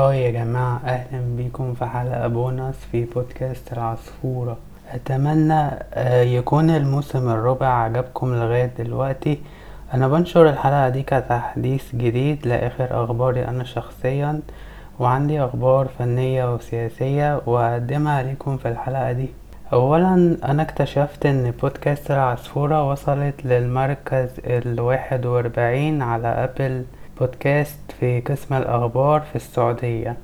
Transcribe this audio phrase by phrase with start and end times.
[0.00, 4.56] هاي يا جماعة أهلا بيكم في حلقة بونص في بودكاست العصفورة.
[4.92, 9.38] أتمنى آه، يكون الموسم الرابع عجبكم لغاية دلوقتي.
[9.94, 14.40] أنا بنشر الحلقة دي كتحديث جديد لآخر أخباري أنا شخصيا
[14.98, 19.28] وعندي أخبار فنية وسياسية وأقدمها ليكم في الحلقة دي.
[19.72, 26.84] أولا أنا اكتشفت إن بودكاست العصفورة وصلت للمركز الواحد وأربعين على أبل
[27.20, 30.16] بودكاست في قسم الأخبار في السعودية.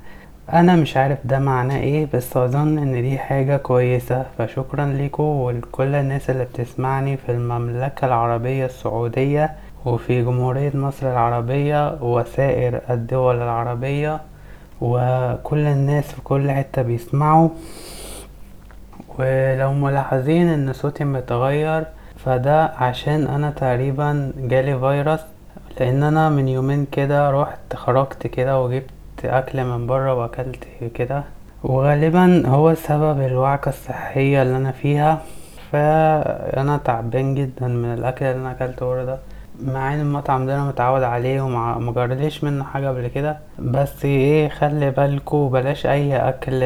[0.53, 4.25] أنا مش عارف ده معناه إيه بس أظن إن دي حاجة كويسة.
[4.37, 9.51] فشكرا ليكم ولكل الناس اللي بتسمعني في المملكة العربية السعودية
[9.85, 14.19] وفي جمهورية مصر العربية وسائر الدول العربية
[14.81, 17.49] وكل الناس في كل حتة بيسمعوا.
[19.19, 21.83] ولو ملاحظين إن صوتي متغير
[22.25, 25.19] فده عشان أنا تقريبا جالي فيروس
[25.79, 28.89] لأن أنا من يومين كده رحت خرجت كده وجبت
[29.25, 30.63] أكل من بره وأكلت
[30.95, 31.23] كده.
[31.63, 35.21] وغالبا هو سبب الوعكة الصحية اللي أنا فيها.
[35.71, 39.17] فأنا تعبان جدا من الأكل اللي أنا أكلته بره ده.
[39.65, 43.37] مع إن المطعم ده أنا متعود عليه ومجرليش منه حاجة قبل كده.
[43.59, 46.59] بس إيه خلي بالكوا بلاش أي أكل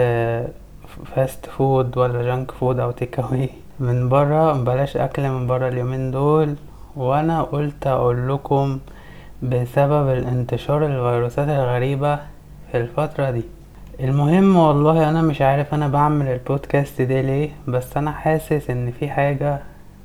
[1.16, 6.12] fast food ولا junk food أو take away من برا بلاش أكل من برا اليومين
[6.12, 6.56] دول.
[6.96, 8.80] وأنا قلت أقول لكم
[9.44, 12.16] بسبب الانتشار الفيروسات الغريبة
[12.72, 13.44] في الفترة دي.
[14.00, 19.10] المهم والله أنا مش عارف أنا بعمل البودكاست ده ليه بس أنا حاسس إن في
[19.10, 19.60] حاجة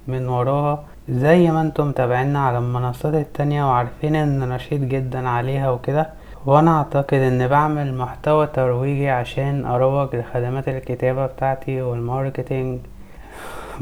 [0.08, 0.84] من وراها.
[1.08, 6.10] زي ما أنتم متابعينا على المنصات التانية وعارفين إن نشيط جدا عليها وكده
[6.46, 12.78] وأنا أعتقد إن بعمل محتوى ترويجي عشان أروج لخدمات الكتابة بتاعتي وال marketing.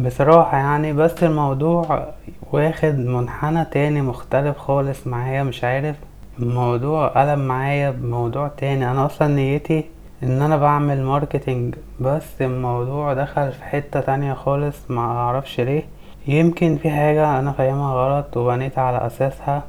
[0.00, 2.08] بصراحة يعني بس الموضوع
[2.52, 5.96] واخد منحنى تاني مختلف خالص معايا مش عارف.
[6.38, 8.90] الموضوع قلب معايا بموضوع تاني.
[8.90, 9.84] أنا أصلا نيتي
[10.22, 15.82] إن أنا بعمل marketing بس الموضوع دخل في حتة تانية خالص ما أعرفش ليه.
[16.26, 19.62] يمكن في حاجة أنا فاهمها غلط وبنيت على أساسها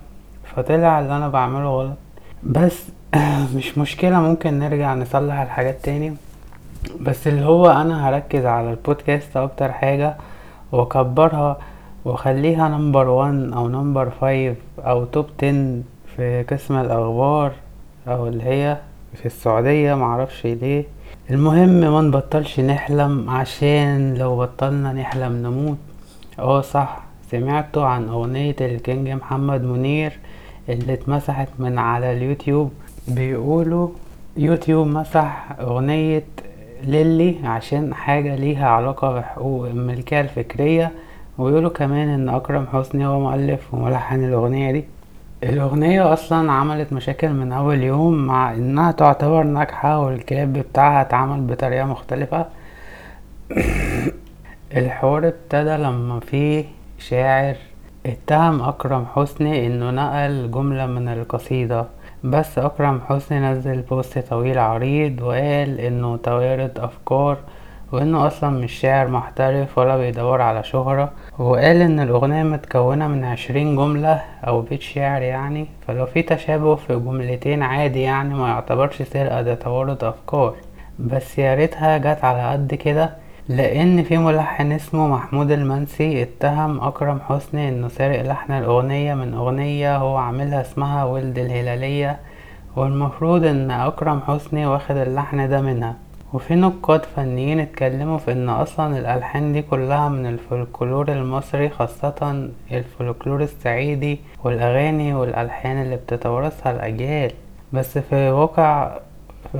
[0.55, 1.97] فطلع اللي أنا بعمله غلط.
[2.43, 2.83] بس
[3.55, 6.15] مش مشكلة ممكن نرجع نصلح الحاجات تاني.
[7.01, 10.15] بس اللي هو أنا هركز على البودكاست أكتر حاجة
[10.71, 11.57] وأكبرها
[12.05, 15.83] وأخليها number one أو number five أو top ten
[16.15, 17.51] في قسم الأخبار
[18.07, 18.77] أو اللي هي
[19.13, 20.83] في السعودية معرفش ليه.
[21.29, 25.77] المهم ما نبطلش نحلم عشان لو بطلنا نحلم نموت.
[26.39, 30.19] آه صح سمعتوا عن أغنية الكينج محمد منير
[30.69, 32.71] اللي اتمسحت من على اليوتيوب؟
[33.07, 33.89] بيقولوا
[34.37, 36.23] يوتيوب مسح أغنية
[36.85, 40.91] ليلي عشان حاجة ليها علاقة بحقوق الملكية الفكرية
[41.37, 44.85] ويقولوا كمان إن أكرم حسني هو مؤلف وملحن الأغنية دي.
[45.43, 51.85] الأغنية أصلا عملت مشاكل من أول يوم مع إنها تعتبر ناجحة والكليب بتاعها اتعمل بطريقة
[51.85, 52.45] مختلفة.
[54.77, 56.65] الحوار ابتدى لما في
[56.99, 57.55] شاعر
[58.05, 61.85] اتهم أكرم حسني إنه نقل جملة من القصيدة.
[62.25, 67.37] بس أكرم حسني نزل بوست طويل عريض وقال إنه توارد أفكار
[67.91, 71.11] وإنه أصلا مش شاعر محترف ولا بيدور على شهرة.
[71.39, 76.95] وقال إن الأغنية متكونة من عشرين جملة أو بيت شعر يعني فلو في تشابه في
[76.95, 80.55] جملتين عادي يعني ما يعتبرش سرقة ده توارد أفكار.
[80.99, 83.24] بس يا ريتها جت على قد كده.
[83.49, 89.97] لأن في ملحن اسمه محمود المنسي اتهم أكرم حسني إنه سارق لحن الأغنية من أغنية
[89.97, 92.19] هو عاملها اسمها ولد الهلالية
[92.75, 95.95] والمفروض إن أكرم حسني واخد اللحن ده منها.
[96.33, 103.43] وفي نقاد فنيين اتكلموا في إن أصلا الألحان دي كلها من الفولكلور المصري خاصة الفولكلور
[103.43, 107.31] الصعيدي والأغاني والألحان اللي بتتوارثها الأجيال.
[107.73, 108.97] بس في واقع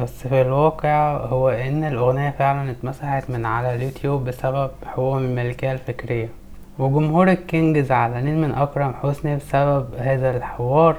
[0.04, 6.30] بس في الواقع هو إن الأغنية فعلا اتمسحت من على اليوتيوب بسبب حقوق الملكية الفكرية.
[6.80, 10.96] وجمهور الكينج زعلانين من أكرم حسني بسبب هذا الحوار.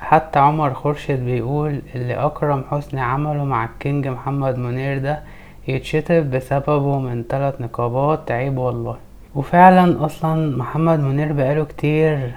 [0.00, 5.20] حتى عمر خورشيد بيقول اللي أكرم حسني عمله مع الكينج محمد منير ده
[5.68, 8.30] يتشتم بسببه من ثلاث نقابات.
[8.30, 8.96] عيب والله.
[9.34, 12.30] وفعلا أصلا محمد منير بقاله كتير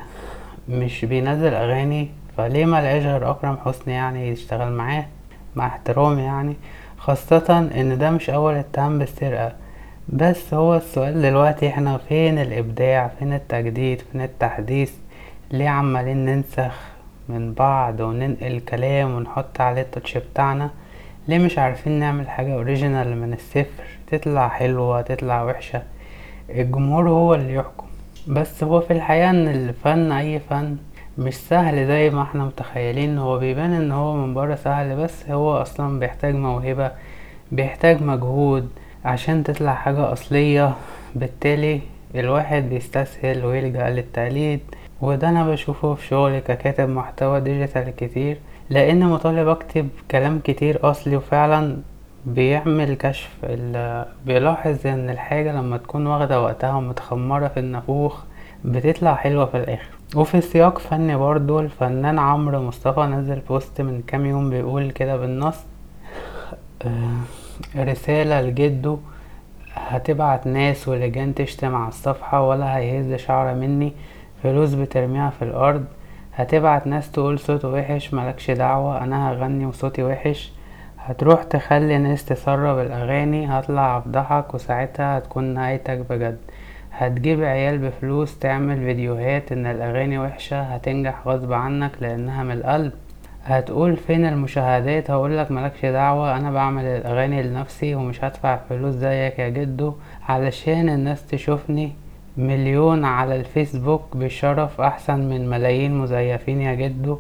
[0.70, 5.06] مش بينزل أغاني فليه ملقاش غير أكرم حسني يعني يشتغل معاه؟
[5.56, 6.56] مع احترامي يعني
[6.98, 9.52] خاصة إن ده مش أول اتهام بالسرقة.
[10.10, 14.92] بس هو السؤال دلوقتي إحنا فين الإبداع؟ فين التجديد؟ فين التحديث؟
[15.52, 16.80] ليه عمالين ننسخ
[17.30, 20.70] من بعض وننقل كلام ونحط عليه التاتش بتاعنا؟
[21.28, 25.82] ليه مش عارفين نعمل حاجة اوريجينال من الصفر؟ تطلع حلوة تطلع وحشة.
[26.50, 27.88] الجمهور هو اللي يحكم.
[28.28, 30.78] بس هو في الحقيقة إن الفن أي فن
[31.18, 33.18] مش سهل زي ما إحنا متخيلين.
[33.18, 36.92] هو بيبان ان هو من بره سهل بس هو أصلا بيحتاج موهبة
[37.52, 38.70] بيحتاج مجهود
[39.06, 40.74] عشان تطلع حاجة أصلية.
[41.16, 41.80] بالتالي
[42.16, 44.60] الواحد بيستسهل ويلجأ للتقليد
[45.02, 48.38] وده أنا بشوفه في شغلي ككاتب محتوى ديجيتال كتير.
[48.70, 51.78] لأن مطالب أكتب كلام كتير أصلي وفعلا
[52.26, 53.30] بيعمل كشف
[54.26, 58.24] بيلاحظ إن الحاجة لما تكون واخدة وقتها ومتخمرة في النافوخ
[58.66, 59.93] بتطلع حلوة في الآخر.
[60.16, 65.56] وفي سياق فني برضو الفنان عمرو مصطفى نزل بوست من كام يوم بيقول كده بالنص
[66.86, 68.98] آه، رسالة لجده
[69.74, 73.94] هتبعت ناس ولجان تشتم على الصفحة ولا هيهز شعرة مني
[74.44, 75.86] فلوس بترميها في الأرض
[76.36, 80.52] هتبعت ناس تقول صوته وحش ملكش دعوة أنا هغني وصوتي وحش
[81.00, 86.38] هتروح تخلي ناس تسرب الأغاني هطلع أفضحك وساعتها هتكون نهايتك بجد.
[86.98, 92.92] هتجيب عيال بفلوس تعمل فيديوهات إن الأغاني وحشة هتنجح غصب عنك لأنها من القلب.
[93.46, 99.50] هتقول فين المشاهدات؟ هقولك ملكش دعوة أنا بعمل الأغاني لنفسي ومش هدفع فلوس زيك يا
[99.50, 99.94] جدو.
[100.30, 101.92] علشان الناس تشوفني
[102.38, 107.18] مليون على الفيسبوك بشرف أحسن من ملايين مزيفين يا جدو.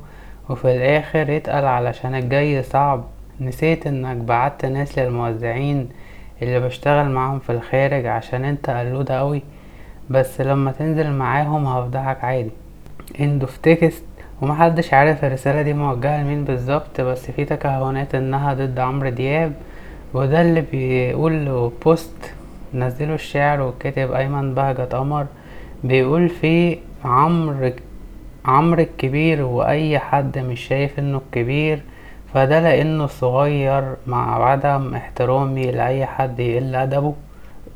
[0.49, 3.03] وفي الآخر اتقل علشان الجاي صعب.
[3.41, 5.89] نسيت إنك بعت ناس للموزعين
[6.41, 9.41] اللي بشتغل معاهم في الخارج عشان أنت قلودة قوي
[10.09, 12.51] بس لما تنزل معاهم هفضحك عادي.
[13.13, 14.03] end of text.
[14.41, 19.53] ومحدش عارف الرسالة دي موجهة لمين بالظبط بس في تكهنات إنها ضد عمرو دياب.
[20.13, 22.33] وده اللي بيقول له بوست
[22.73, 25.25] نزله الشاعر والكاتب أيمن بهجت قمر.
[25.83, 27.71] بيقول فيه عمرو
[28.45, 31.81] عمرو الكبير وأي حد مش شايف إنه الكبير.
[32.33, 37.13] فده لأنه صغير مع عدم احترامي لأي حد يقل أدبه.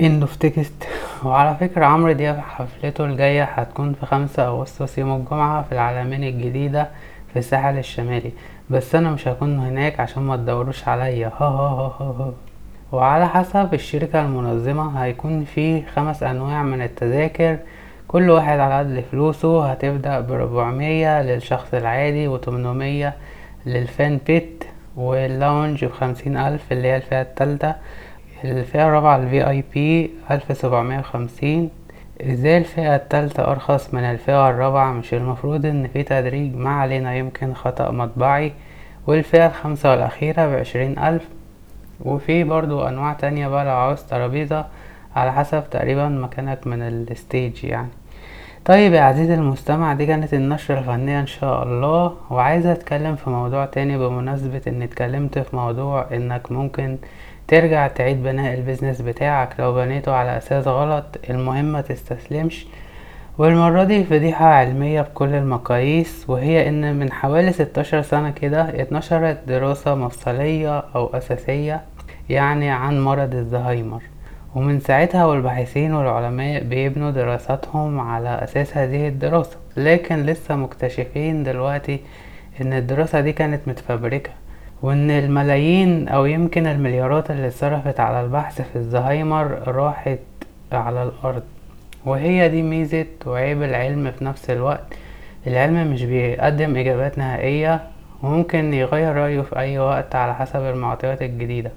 [0.04, 1.07] end of text.
[1.26, 6.90] وعلى فكرة عمرو دياب حفلته الجاية هتكون في خمسة أغسطس يوم الجمعة في العلمين الجديدة
[7.34, 8.32] في الساحل الشمالي.
[8.70, 11.28] بس أنا مش هكون هناك عشان ما تدوروش عليا.
[11.28, 12.32] ها ها ها ها
[12.92, 17.58] وعلى حسب الشركة المنظمة هيكون في خمس أنواع من التذاكر.
[18.08, 19.72] كل واحد على قد فلوسه.
[19.72, 23.14] هتبدأ بربعمية للشخص العادي وتمنمية
[23.66, 24.64] للفان بيت.
[24.96, 27.76] واللاونج بخمسين ألف اللي هي الفئة التالتة.
[28.44, 29.78] الفئة الرابعة ال VIP
[30.32, 31.70] ألف سبعمية وخمسين.
[32.22, 37.54] إزاي الفئة التالتة أرخص من الفئة الرابعة؟ مش المفروض إن في تدريج ما علينا يمكن
[37.54, 38.54] خطأ مطبعي.
[39.08, 41.28] والفئة الخامسة والأخيرة بعشرين ألف.
[42.06, 44.66] وفي برضو أنواع تانية بقى لو عاوز ترابيزة
[45.16, 47.88] على حسب تقريبا مكانك من ال stage يعني.
[48.66, 52.14] طيب يا عزيزي المستمع دي كانت النشرة الفنية إن شاء الله.
[52.30, 56.98] وعايزة أتكلم في موضوع تاني بمناسبة إني اتكلمت في موضوع إنك ممكن
[57.48, 62.68] ترجع تعيد بناء ال business بتاعك لو بنيته على أساس غلط المهم ما تستسلمش.
[63.38, 69.96] والمرة دي فضيحة علمية بكل المقاييس وهي إن من حوالي 16 سنة كده اتنشرت دراسة
[69.96, 71.82] مفصلية أو أساسية
[72.30, 74.02] يعني عن مرض الزهايمر.
[74.56, 79.58] ومن ساعتها والباحثين والعلماء بيبنوا دراساتهم على أساس هذه الدراسة.
[79.78, 82.00] لكن لسه مكتشفين دلوقتي
[82.62, 84.32] إن الدراسة دي كانت متفبركة.
[84.82, 90.20] وإن الملايين أو يمكن المليارات اللي اتصرفت على البحث في الزهايمر راحت
[90.72, 91.44] على الأرض.
[92.06, 94.94] وهي دي ميزة وعيب العلم في نفس الوقت.
[95.48, 97.82] العلم مش بيقدم إجابات نهائية
[98.24, 101.72] وممكن يغير رأيه في أي وقت على حسب المعطيات الجديدة.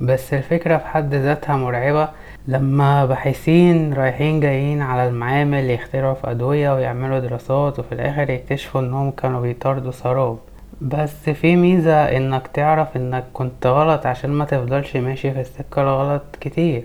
[0.00, 2.08] بس الفكرة في حد ذاتها مرعبة
[2.48, 9.10] لما باحثين رايحين جايين على المعامل يخترعوا في أدوية ويعملوا دراسات وفي الآخر يكتشفوا إنهم
[9.10, 10.38] كانوا بيطاردوا سراب.
[10.80, 16.22] بس في ميزة إنك تعرف إنك كنت غلط عشان ما تفضلش ماشي في السكة الغلط
[16.40, 16.84] كتير.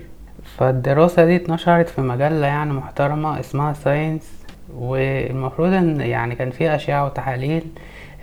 [0.57, 4.45] فالدراسة دي اتنشرت في مجلة يعني محترمة اسمها ساينس
[4.75, 7.63] والمفروض إن يعني كان في أشعة وتحاليل.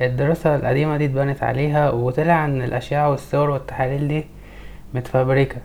[0.01, 4.25] الدراسة القديمة دي اتبنت عليها وطلع إن الأشعة والصور والتحاليل دي
[4.95, 5.57] متفبركة.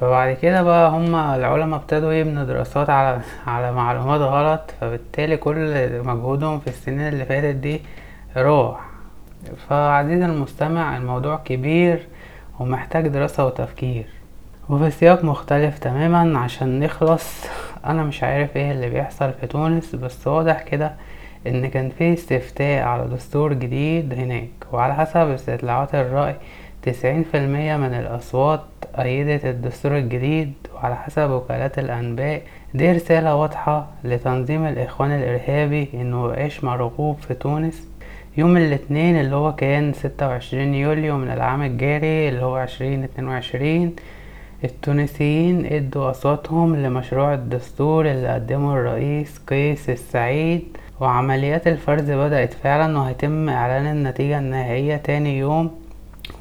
[0.00, 6.60] فبعد كده بقى هما العلماء ابتدوا يبنوا دراسات على على معلومات غلط فبالتالي كل مجهودهم
[6.60, 7.80] في السنين اللي فاتت دي
[8.36, 8.89] راح.
[9.68, 12.06] فعزيزي المستمع الموضوع كبير
[12.60, 14.04] ومحتاج دراسة وتفكير
[14.68, 17.44] وفي سياق مختلف تماما عشان نخلص.
[17.86, 20.92] أنا مش عارف إيه اللي بيحصل في تونس بس واضح كده
[21.46, 26.34] إن كان في استفتاء على دستور جديد هناك وعلى حسب استطلاعات الرأي
[26.82, 28.60] تسعين في المية من الأصوات
[28.98, 32.42] أيدت الدستور الجديد وعلى حسب وكالات الأنباء
[32.74, 37.89] دي رسالة واضحة لتنظيم الإخوان الإرهابي إنه مبقاش مرغوب في تونس.
[38.36, 43.28] يوم الاثنين اللي هو كان ستة وعشرين يوليو من العام الجاري اللي هو عشرين اتنين
[43.28, 43.96] وعشرين
[44.64, 53.48] التونسيين ادوا اصواتهم لمشروع الدستور اللي قدمه الرئيس قيس السعيد وعمليات الفرز بدأت فعلا وهيتم
[53.48, 55.70] إعلان النتيجة النهائية تاني يوم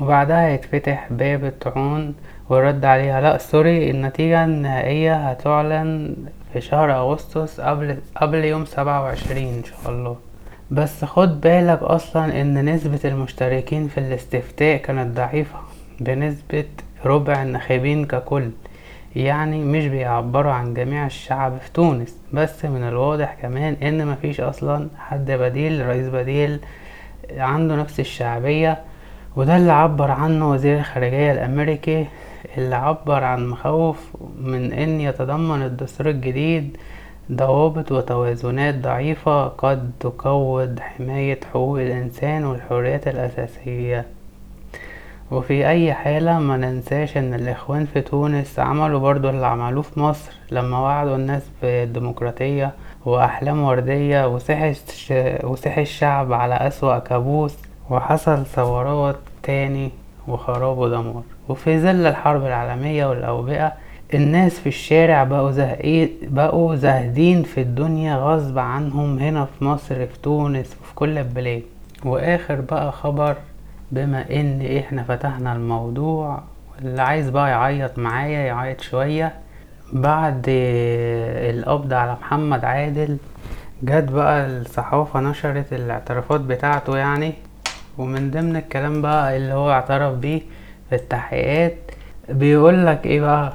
[0.01, 2.15] وبعدها هيتفتح باب الطعون
[2.49, 3.21] والرد عليها.
[3.21, 6.15] لا سوري النتيجة النهائية هتعلن
[6.53, 10.28] في شهر أغسطس قبل قبل يوم سبعة وعشرين إن شاء الله.
[10.71, 15.59] بس خد بالك أصلا إن نسبة المشتركين في الاستفتاء كانت ضعيفة
[15.99, 16.65] بنسبة
[17.05, 18.49] ربع الناخبين ككل
[19.15, 22.17] يعني مش بيعبروا عن جميع الشعب في تونس.
[22.33, 26.59] بس من الواضح كمان إن مفيش أصلا حد بديل رئيس بديل
[27.37, 28.77] عنده نفس الشعبية
[29.35, 32.05] وده اللي عبر عنه وزير الخارجية الأمريكي
[32.57, 36.77] اللي عبر عن مخاوف من إن يتضمن الدستور الجديد
[37.31, 44.05] ضوابط وتوازنات ضعيفة قد تقوض حماية حقوق الإنسان والحريات الأساسية.
[45.31, 50.31] وفي أي حالة ما ننساش إن الإخوان في تونس عملوا برضو اللي عملوه في مصر
[50.51, 52.71] لما وعدوا الناس بالديمقراطية
[53.05, 57.57] وأحلام وردية وصحي الشعب على أسوأ كابوس
[57.89, 59.91] وحصل ثورات تاني
[60.27, 61.23] وخراب ودمار.
[61.49, 63.73] وفي ظل الحرب العالمية والأوبئة
[64.13, 70.19] الناس في الشارع بقوا زهقين بقوا زاهدين في الدنيا غصب عنهم هنا في مصر في
[70.23, 71.61] تونس وفي كل البلاد.
[72.05, 73.35] وآخر بقى خبر
[73.91, 76.41] بما إن إحنا فتحنا الموضوع
[76.81, 79.33] اللي عايز بقى يعيط معايا يعيط شوية.
[79.93, 83.17] بعد القبض على محمد عادل
[83.83, 87.33] جت بقى الصحافة نشرت الاعترافات بتاعته يعني.
[87.97, 90.41] ومن ضمن الكلام بقى اللي هو اعترف بيه
[90.89, 91.77] في التحقيقات
[92.29, 93.53] بيقولك إيه بقى؟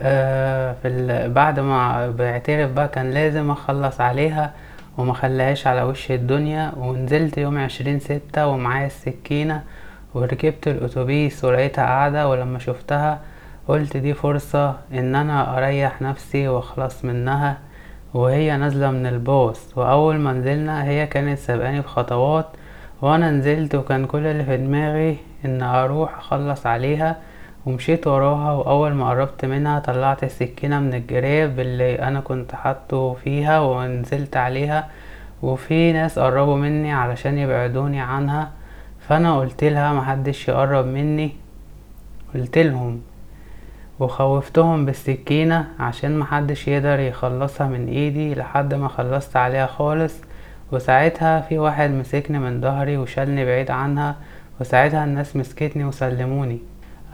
[0.00, 4.52] آه في بعد ما بيعترف بقى كان لازم أخلص عليها
[4.98, 9.62] وما خلاهاش على وش الدنيا ونزلت يوم عشرين ستة ومعايا السكينة
[10.14, 13.20] وركبت الأتوبيس ولقيتها قاعدة ولما شفتها
[13.68, 17.58] قلت دي فرصة إن أنا أريح نفسي وأخلص منها
[18.14, 19.72] وهي نازلة من الباص.
[19.78, 22.46] وأول ما نزلنا هي كانت سابقاني بخطوات
[23.02, 27.16] وأنا نزلت وكان كل اللي في دماغي إن أروح أخلص عليها
[27.66, 33.60] ومشيت وراها وأول ما قربت منها طلعت السكينة من الجراب اللي أنا كنت حاطه فيها
[33.60, 34.88] ونزلت عليها
[35.42, 38.50] وفي ناس قربوا مني علشان يبعدوني عنها
[39.08, 41.32] فأنا قلت لها محدش يقرب مني
[42.34, 43.00] قلت لهم
[44.00, 50.14] وخوفتهم بالسكينة عشان محدش يقدر يخلصها من إيدي لحد ما خلصت عليها خالص.
[50.72, 54.16] وساعتها في واحد مسكني من ظهري وشالني بعيد عنها
[54.60, 56.58] وساعتها الناس مسكتني وسلموني.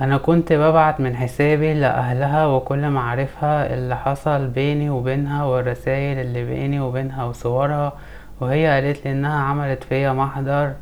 [0.01, 6.81] أنا كنت ببعت من حسابي لأهلها وكل معارفها اللي حصل بيني وبينها والرسايل اللي بيني
[6.81, 7.93] وبينها وصورها
[8.41, 10.73] وهي قالت لي إنها عملت فيا محضر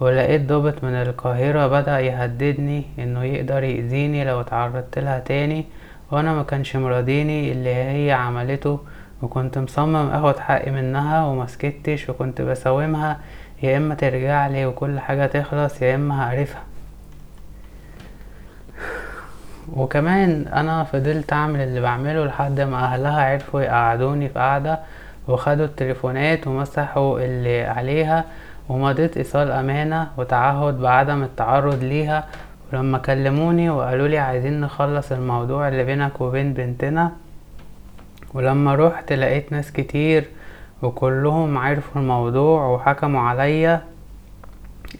[0.00, 5.64] ولقيت ضابط من القاهرة بدأ يهددني إنه يقدر يأذيني لو اتعرضت لها تاني
[6.10, 8.80] وأنا ما كانش مرضيني اللي هي عملته
[9.22, 13.18] وكنت مصمم أخد حقي منها ومسكتش وكنت بساومها
[13.62, 16.69] يا إما ترجعلي وكل حاجة تخلص يا إما هقرفها.
[19.76, 24.78] وكمان أنا فضلت أعمل اللي بعمله لحد ما أهلها عرفوا يقعدوني في قعدة
[25.28, 28.24] وخدوا التليفونات ومسحوا اللي عليها
[28.68, 32.24] ومضيت إيصال أمانة وتعهد بعدم التعرض ليها.
[32.72, 37.12] ولما كلموني وقالوا لي عايزين نخلص الموضوع اللي بينك وبين بنتنا
[38.34, 40.24] ولما روحت لقيت ناس كتير
[40.82, 43.80] وكلهم عرفوا الموضوع وحكموا عليا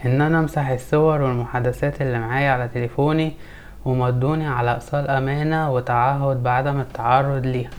[0.05, 3.33] إن أنا أمسح الصور والمحادثات اللي معايا على تليفوني
[3.85, 7.71] ومضوني على ايصال امانة وتعهد بعدم التعرض ليها.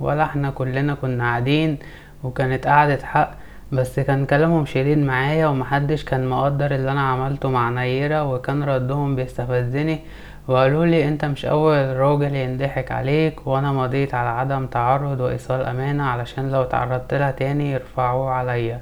[0.00, 1.78] ولا إحنا كلنا كنا قاعدين
[2.24, 3.30] وكانت قعدة حق
[3.72, 9.16] بس كان كلامهم شديد معايا ومحدش كان مقدر اللي أنا عملته مع نيرة وكان ردهم
[9.16, 10.00] بيستفزني
[10.48, 16.04] وقالوا لي أنت مش أول راجل ينضحك عليك وأنا مضيت على عدم تعرض وإيصال أمانة
[16.04, 18.80] علشان لو تعرضت لها تاني يرفعوه عليا.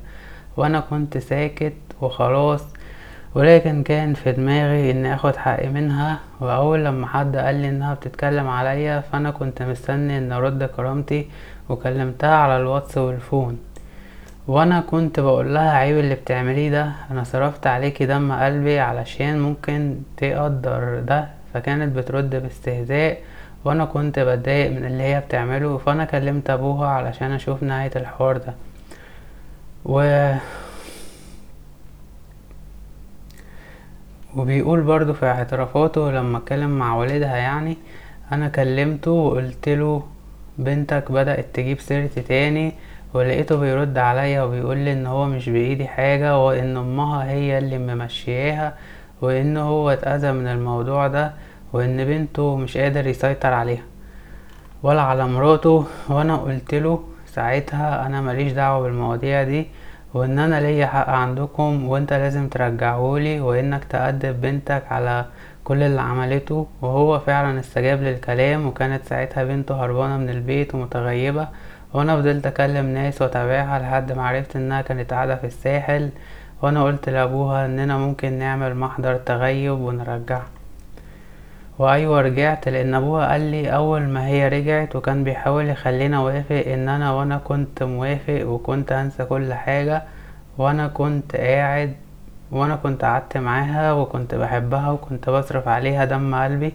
[0.57, 2.65] وأنا كنت ساكت وخلاص
[3.35, 8.49] ولكن كان في دماغي إني آخد حقي منها وأول لما حد قال لي إنها بتتكلم
[8.49, 11.29] عليا فأنا كنت مستني إن أرد كرامتي
[11.69, 13.59] وكلمتها على الواتس والفون.
[14.49, 19.97] وأنا كنت بقول لها عيب اللي بتعمليه ده أنا صرفت عليكي دم قلبي علشان ممكن
[20.17, 23.19] تقدر ده فكانت بترد باستهزاء
[23.65, 28.55] وأنا كنت بتضايق من اللي هي بتعمله فأنا كلمت أبوها علشان أشوف نهاية الحوار ده.
[29.85, 30.01] و
[34.37, 37.77] وبيقول برضو في اعترافاته لما اتكلم مع والدها يعني
[38.33, 40.03] أنا كلمته وقلتله
[40.59, 42.73] بنتك بدأت تجيب سيرتي تاني
[43.15, 48.75] ولقيته بيرد عليا وبيقول لي إن هو مش بإيدي حاجة وإن أمها هي اللي ممشياها
[49.23, 51.33] وإن هو اتأذى من الموضوع ده
[51.73, 53.83] وإن بنته مش قادر يسيطر عليها.
[54.83, 59.67] ولا على مراته وأنا قلتله ساعتها أنا ماليش دعوة بالمواضيع دي
[60.15, 65.25] وإن أنا ليا حق عندكم وإنت لازم ترجعهولي وإنك تأدب بنتك على
[65.65, 71.49] كل اللي عملته وهو فعلا استجاب للكلام وكانت ساعتها بنته هربانة من البيت ومتغيبة
[71.95, 76.11] وأنا فضلت أكلم ناس وأتابعها لحد ما عرفت إنها كانت قاعدة في الساحل
[76.63, 80.47] وأنا قلت لأبوها إننا ممكن نعمل محضر تغيب ونرجعها.
[81.83, 86.89] وأيوة رجعت لأن أبوها قال لي أول ما هي رجعت وكان بيحاول يخليني اوافق إن
[86.89, 90.03] أنا وأنا كنت موافق وكنت هنسى كل حاجة
[90.59, 91.93] وأنا كنت قاعد
[92.53, 96.73] وأنا كنت قعدت معاها وكنت بحبها وكنت بصرف عليها دم قلبي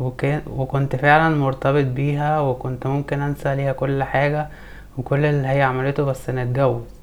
[0.00, 4.48] وكان وكنت فعلا مرتبط بيها وكنت ممكن أنسى ليها كل حاجة
[4.98, 6.95] وكل اللي هي عملته بس نتجوز.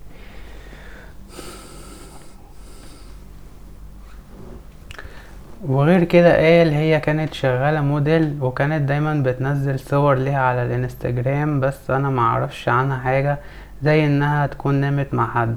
[5.68, 11.92] وغير كده قال هي كانت شغالة موديل وكانت دايما بتنزل صور ليها على الانستجرام بس
[11.92, 13.38] أنا معرفش عنها حاجة
[13.84, 15.56] زي إنها تكون نامت مع حد.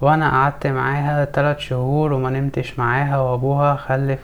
[0.00, 4.18] وأنا قعدت معاها تلات شهور وما نمتش معاها وأبوها خلف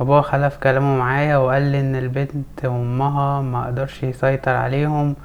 [0.00, 5.16] ابوها خلف كلامه معايا وقال لي إن البنت وأمها ما قدرش يسيطر عليهم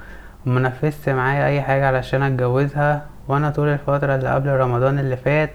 [0.45, 3.05] ومنفذش معايا أي حاجة علشان أتجوزها.
[3.27, 5.49] وأنا طول الفترة اللي قبل رمضان اللي فات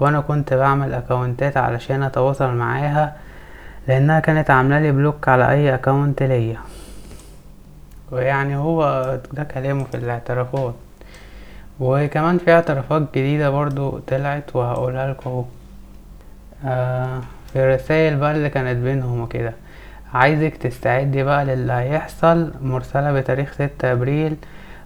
[0.00, 3.16] وأنا كنت بعمل account ات علشان أتواصل معاها
[3.88, 6.56] لأنها كانت عاملالي block على أي account ليا.
[8.12, 8.80] ويعني هو
[9.32, 10.74] ده كلامه في الاعترافات.
[11.80, 15.44] وكمان في اعترافات جديدة برضو طلعت وهقولها لكم
[16.66, 17.20] آه
[17.52, 19.52] في الرسايل بقى اللي كانت بينهم وكده.
[20.14, 22.52] عايزك تستعدي بقى للي هيحصل.
[22.62, 24.36] مرسلة بتاريخ ستة أبريل.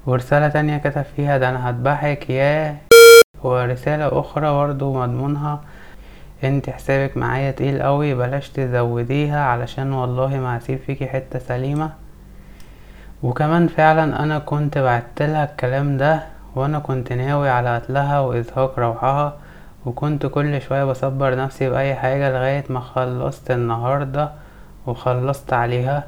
[0.06, 2.76] ورسالة تانية كتب فيها ده أنا هذبحك يا
[3.44, 5.60] ورسالة أخرى برضو مضمونها
[6.44, 11.90] انت حسابك معايا تقيل قوي بلاش تزوديها علشان والله ما هسيب فيكي حتة سليمة.
[13.22, 16.22] وكمان فعلا أنا كنت بعتلها الكلام ده
[16.54, 19.36] وأنا كنت ناوي على قتلها وإزهاق روحها
[19.86, 24.30] وكنت كل شوية بصبر نفسي بأي حاجة لغاية ما خلصت النهاردة
[24.86, 26.04] وخلصت عليها.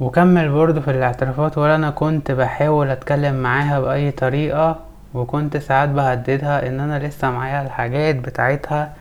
[0.00, 4.91] وكمل برضو في الاعترافات ولا أنا كنت بحاول أتكلم معاها بأي طريقة.
[5.14, 8.92] وكنت ساعات بهددها إن أنا لسه معايا الحاجات بتاعتها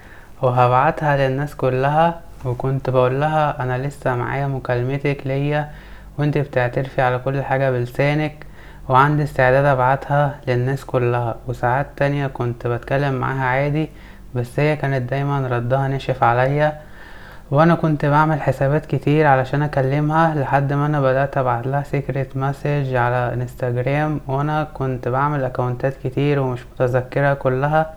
[0.42, 5.70] وهبعتها للناس كلها وكنت بقولها أنا لسه معايا مكالمتك ليا
[6.18, 8.46] وأنت بتعترفي على كل حاجة بلسانك
[8.90, 11.36] وعندي استعداد أبعتها للناس كلها.
[11.48, 13.90] وساعات تانية كنت بتكلم معاها عادي
[14.36, 16.82] بس هي كانت دايما ردها نشف عليا
[17.52, 22.96] وأنا كنت بعمل حسابات كتير علشان اكلمها لحد ما أنا بدأت ابعت لها secret message
[22.96, 27.94] على انستجرام وأنا كنت بعمل account ات كتير ومش متذكرة كلها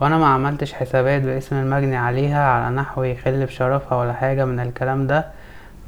[0.00, 5.06] وأنا ما عملتش حسابات باسم المجني عليها على نحو يخل بشرفها ولا حاجة من الكلام
[5.06, 5.26] ده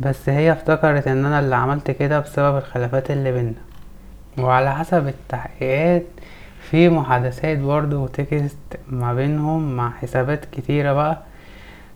[0.00, 3.52] بس هي افتكرت ان أنا اللي عملت كده بسبب الخلافات اللي بينا.
[4.38, 6.02] وعلى حسب التحقيقات
[6.70, 8.58] في محادثات برضو و text
[8.88, 11.18] ما بينهم مع حسابات كتيرة بقى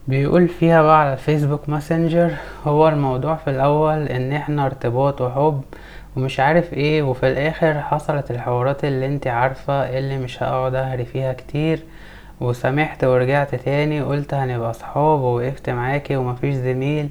[0.08, 2.30] بيقول فيها بقى على الفيسبوك messenger
[2.64, 5.62] هو الموضوع في الأول إن إحنا ارتباط وحب
[6.16, 11.32] ومش عارف إيه وفي الآخر حصلت الحوارات اللي انت عارفة اللي مش هقعد أهري فيها
[11.32, 11.82] كتير.
[12.40, 17.08] وسامحت ورجعت تاني قلت هنبقى صحاب ووقفت معاكي ومفيش زميل.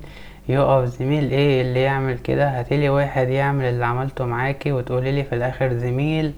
[0.50, 5.74] يقف زميل إيه اللي يعمل كده؟ هاتيلي واحد يعمل اللي عملته معاكي وتقوليلي في الآخر
[5.74, 6.34] زميل.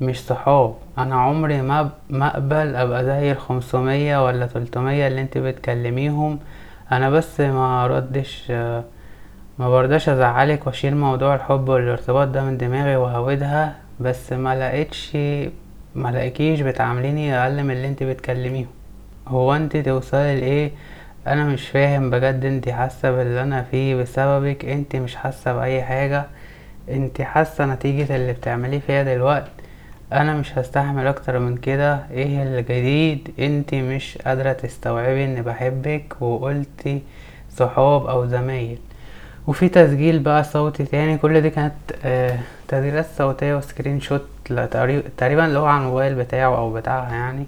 [0.00, 0.74] مش صحاب.
[0.98, 6.38] أنا عمري ما ما أقبل أبقى زي الخمسمية ولا تلتمية اللي أنت بتكلميهم.
[6.92, 8.50] أنا بس ما ردش
[9.58, 15.16] ما برضاش أزعلك واشيل موضوع الحب والارتباط ده من دماغي وهودها بس ما لقيتش
[15.94, 18.66] ما لقيكيش بتعامليني أقل من اللي أنت بتكلميهم.
[19.28, 20.70] هو أنت توصلي لإيه؟
[21.26, 26.26] أنا مش فاهم بجد أنت حاسة باللي أنا فيه بسببك أنت مش حاسة بأي حاجة.
[26.88, 29.50] أنت حاسة نتيجة اللي بتعمليه فيا دلوقتي
[30.12, 32.00] أنا مش هستحمل أكتر من كده.
[32.10, 37.02] إيه الجديد؟ انت مش قادرة تستوعبي إني بحبك وقلتي
[37.56, 38.78] صحاب أو زمايل.
[39.46, 41.72] وفي تسجيل بقى صوتي تاني كل دي كانت
[42.04, 44.26] آه تسجيلات صوتية وسكرين شوت
[45.16, 47.46] تقريبا اللي هو على الموبايل بتاعه أو بتاعها يعني.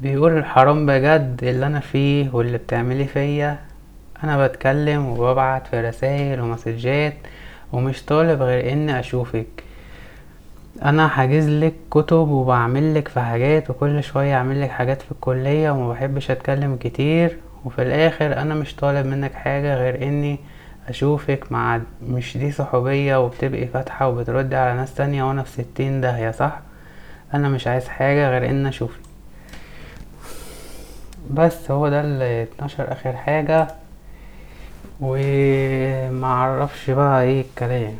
[0.00, 3.58] بيقول حرام بجد اللي أنا فيه واللي بتعملي فيا.
[4.24, 7.14] أنا بتكلم وببعت في رسائل ومسجات
[7.72, 9.46] ومش طالب غير إني أشوفك.
[10.84, 15.70] أنا حاجز لك كتب وبعمل لك في حاجات وكل شوية أعمل لك حاجات في الكلية
[15.70, 20.38] وما بحبش أتكلم كتير وفي الآخر أنا مش طالب منك حاجة غير إني
[20.88, 26.30] أشوفك مع مش دي صحوبية وبتبقي فاتحة وبتردي على ناس تانية وأنا في ستين داهيه
[26.30, 26.60] صح؟
[27.34, 29.00] أنا مش عايز حاجة غير ان أشوفك.
[31.30, 33.68] بس هو ده اللي اتنشر آخر حاجة.
[35.00, 37.94] وما أعرفش بقى إيه الكلام.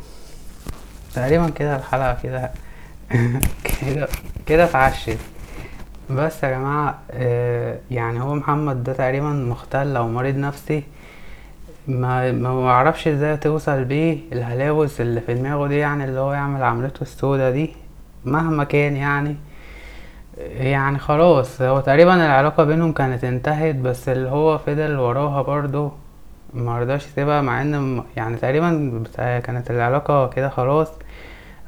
[1.15, 2.51] تقريبا كده الحلقة كده
[3.83, 4.09] كده
[4.47, 5.19] كده اتعشت
[6.11, 10.83] بس يا جماعة آه، يعني هو محمد ده تقريبا مختل أو مريض نفسي.
[11.89, 16.63] ما ما أعرفش إزاي توصل بيه الهلاوس اللي في دماغه دي يعني اللي هو يعمل
[16.63, 17.73] عملته السودا دي
[18.25, 19.37] مهما كان يعني.
[20.39, 25.93] يعني خلاص هو تقريبا العلاقة بينهم كانت انتهت بس اللي هو فضل وراها برضه
[26.55, 30.89] مرضاش يسيبها مع إن يعني تقريبا كانت العلاقة كده خلاص.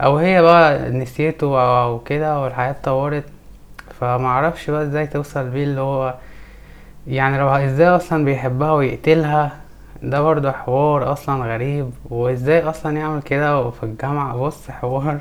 [0.01, 3.25] أو هي بقى نسيته أو أو كده والحياة اتطورت
[4.01, 6.15] فمعرفش بقى إزاي توصل بيه اللي هو
[7.07, 9.53] يعني لو إزاي أصلا بيحبها ويقتلها.
[10.03, 11.91] ده برضه حوار أصلا غريب.
[12.11, 15.21] وإزاي أصلا يعمل كده في الجامعة؟ بص حوار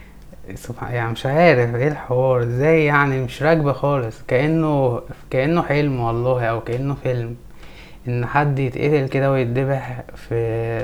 [0.54, 2.42] سبحان يعني مش عارف إيه الحوار.
[2.42, 4.22] إزاي يعني؟ مش راكبة خالص.
[4.28, 7.36] كأنه كأنه حلم والله أو كأنه فيلم.
[8.08, 10.78] إن حد يتقتل كده ويتذبح في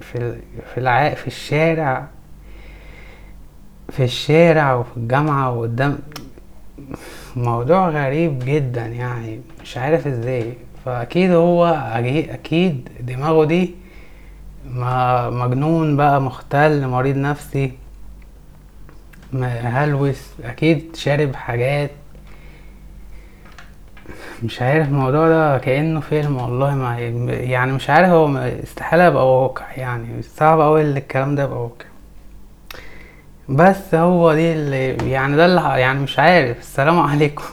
[0.00, 0.36] في
[0.74, 1.14] في.
[1.16, 2.06] في الشارع.
[3.96, 5.98] في الشارع وفي الجامعة وقدام
[7.36, 10.54] موضوع غريب جدا يعني مش عارف إزاي.
[10.84, 11.64] فأكيد هو
[12.30, 13.74] أكيد دماغه دي
[14.66, 17.72] ما مجنون بقى مختل مريض نفسي
[19.64, 21.90] هلوس أكيد شارب حاجات.
[24.42, 29.64] مش عارف الموضوع ده كأنه فيلم والله ما يعني مش عارف هو استحالة يبقى واقع
[29.76, 31.91] يعني صعب أوي الكلام ده يبقى واقع.
[33.48, 36.58] بس هو دي اللي يعني ده اللي يعني مش عارف.
[36.58, 37.44] السلام عليكم.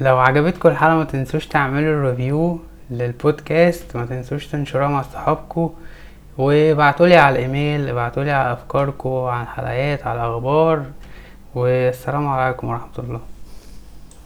[0.00, 3.96] لو عجبتكم الحلقة ما تنسوش تعملوا ريفيو للبودكاست.
[3.96, 5.70] ما تنسوش تنشروها مع صحابكم.
[6.38, 10.82] وابعتولي على الإيميل ابعتولي على أفكاركم عن الحلقات على الأخبار.
[11.54, 13.20] والسلام عليكم ورحمة الله.